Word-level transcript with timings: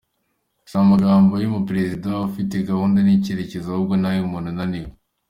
Si 0.69 0.75
amagambo 0.83 1.33
y’umuperezida 1.37 2.09
ufite 2.29 2.55
gahunda 2.69 2.97
n’icyerekezo 3.01 3.67
ahubwo 3.69 3.93
ni 3.97 4.07
ay’umuntu 4.09 4.49
unaniwe. 4.53 4.89